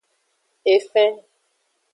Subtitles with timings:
[0.65, 1.11] Efen.